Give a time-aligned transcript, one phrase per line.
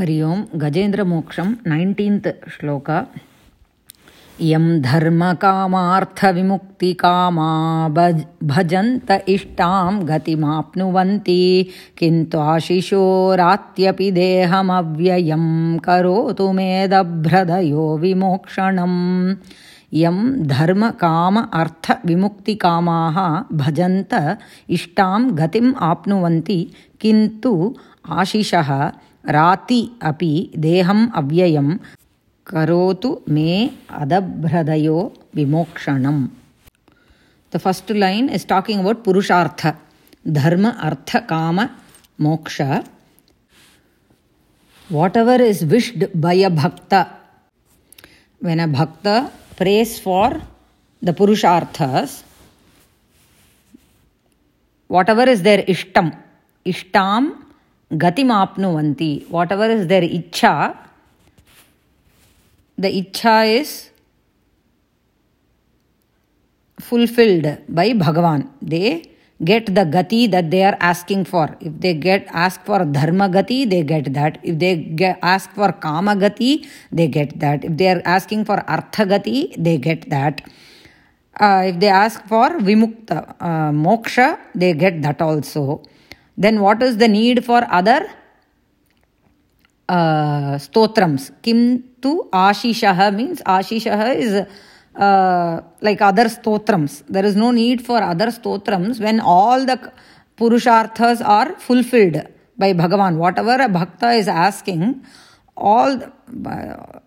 [0.00, 2.88] हरि ओम् गजेन्द्रमोक्षं नैन्टीन्त् श्लोक।
[4.50, 7.48] यं धर्मकामार्थविमुक्तिकामा
[7.96, 8.18] भज
[8.52, 11.42] भजन्त इष्टां गतिमाप्नुवन्ति
[11.98, 15.44] किन्त्वाशिशोरात्यपि देहमव्ययं
[15.86, 19.00] करोतु मेदभ्रदयो विमोक्षणम्।
[20.02, 20.18] यं
[20.54, 23.16] धर्मकाम अर्थविमुक्तिकामाः
[23.64, 24.12] भजन्त
[24.78, 26.60] इष्टां गतिम् आप्नुवन्ति,
[27.00, 27.52] किन्तु
[28.18, 28.70] आशिषः
[29.24, 31.68] राति अपि देहम् अव्ययं
[32.46, 33.50] करोतु मे
[33.90, 34.98] अदभ्रदयो
[35.34, 36.26] विमोक्षणम्।
[37.52, 39.66] The first line is talking about पुरुषार्थ,
[40.28, 41.60] धर्म, अर्थ, काम,
[42.20, 42.60] मोक्ष।
[45.16, 46.94] Whatever is wished by a bhakta
[48.44, 49.06] when a bhakta
[49.58, 50.38] prays for
[51.02, 52.22] the पुरुषार्थस्
[54.90, 56.10] whatever is there इष्टम्
[56.66, 57.22] इष्टां
[57.90, 59.12] गतिमाप्नुवन्ति
[59.52, 60.54] whatever is there iccha
[62.78, 63.72] the iccha is
[66.78, 69.02] fulfilled by Bhagwan they
[69.40, 73.82] get the gati that they are asking for if they get ask for धर्मगति they
[73.82, 76.50] get that if they get ask for कामगति
[76.94, 80.40] they get that if they are asking for अर्थगति they get that
[81.68, 83.12] if they ask for विमुक्त
[83.78, 84.18] मोक्ष
[84.56, 85.64] they get that also
[86.44, 88.00] Then what is the need for other
[89.88, 91.30] uh, stotrams?
[91.42, 94.46] Kim tu ashishaha means ashishaha is
[94.96, 97.02] uh, like other stotrams.
[97.08, 99.92] There is no need for other stotrams when all the
[100.38, 103.16] purusharthas are fulfilled by Bhagavan.
[103.16, 105.04] Whatever a bhakta is asking,
[105.56, 106.00] all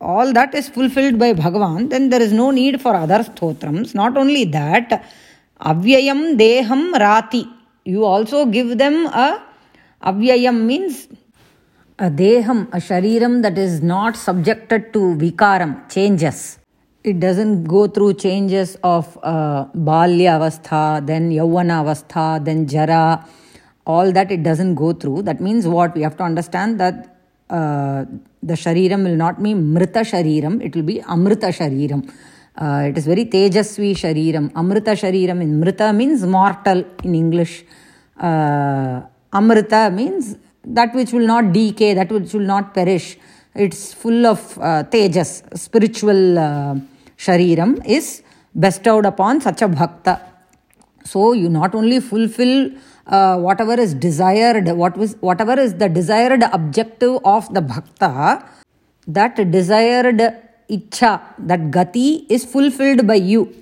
[0.00, 3.94] all that is fulfilled by Bhagavan, then there is no need for other stotrams.
[3.94, 5.02] Not only that,
[5.60, 7.48] avyayam deham rati.
[7.84, 9.42] You also give them a
[10.02, 11.08] avyayam means
[11.98, 16.58] a deham, a shariram that is not subjected to vikaram, changes.
[17.04, 23.26] It doesn't go through changes of uh, avastha, then yauvana avastha, then jara.
[23.86, 25.22] All that it doesn't go through.
[25.22, 25.94] That means what?
[25.94, 27.14] We have to understand that
[27.50, 28.06] uh,
[28.42, 32.10] the shariram will not be mrita shariram, it will be amrita shariram.
[32.56, 34.50] Uh, it is very tejasvi shariram.
[34.54, 37.64] Amrita shariram in mrita means mortal in English.
[38.18, 39.02] Uh,
[39.32, 43.18] amrita means that which will not decay, that which will not perish.
[43.54, 46.74] It's full of uh, tejas, spiritual uh,
[47.16, 48.22] shariram is
[48.58, 50.20] bestowed upon such a bhakta.
[51.04, 52.70] So you not only fulfill
[53.06, 58.44] uh, whatever is desired, what was, whatever is the desired objective of the bhakta,
[59.06, 60.20] that desired
[60.70, 63.54] icha, that gati is fulfilled by you.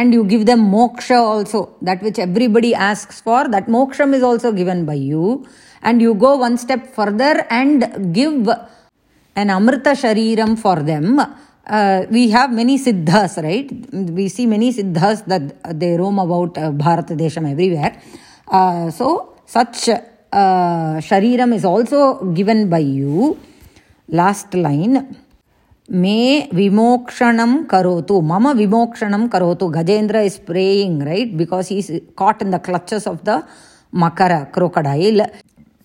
[0.00, 4.50] And you give them moksha also, that which everybody asks for, that moksham is also
[4.50, 5.46] given by you.
[5.82, 8.48] And you go one step further and give
[9.36, 11.20] an amrita shariram for them.
[11.66, 13.68] Uh, we have many siddhas, right?
[14.18, 15.44] We see many siddhas that
[15.78, 18.00] they roam about uh, Desham everywhere.
[18.48, 23.38] Uh, so, such uh, shariram is also given by you.
[24.08, 25.16] Last line.
[25.90, 32.60] मे विमोक्षण करोतु। मम विमोक्षण करोतु। Gajendra is praying right because he caught in the
[32.64, 33.42] clutches of the
[33.92, 35.22] makar crocodile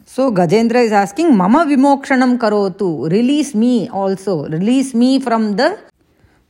[0.10, 5.76] so Gajendra is asking मम विमोक्षण करोतु release me also release me from the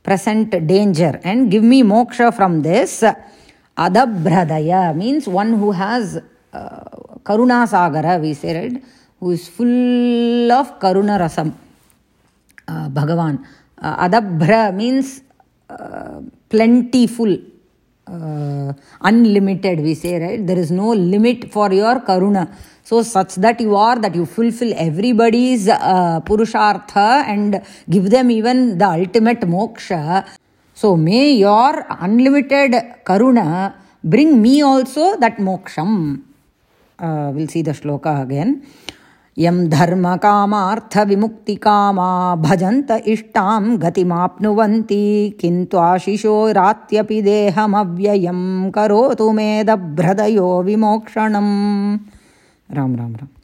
[0.04, 6.18] present danger and give me moksha from this अदभ्रदय means one who has
[7.26, 8.78] karuna sagar we said
[9.22, 11.50] who is full of karuna रसम
[12.68, 13.38] भगवान।
[13.82, 15.02] अदभ्र mean
[16.50, 17.38] plenty full
[18.06, 22.44] unlimited we say right there is no limit for your karuna
[22.90, 25.68] so such that you are that you fulfil everybody's
[26.26, 26.96] purushartha
[27.28, 27.56] and
[27.90, 29.92] give them even the ultimate moksha
[30.76, 32.76] so may your unlimited
[33.06, 33.40] karuna
[34.06, 35.96] bring me also that मोक्षम
[37.34, 38.60] will see the shloka again
[39.38, 51.98] यं धर्मकामार्थविमुक्तिकामा भजन्त इष्टां गतिमाप्नुवन्ति किन्त्वाशिशो रात्यपि देहमव्ययं करोतु मेदभ्रदयो विमोक्षणम्।
[52.76, 53.28] राम राम राम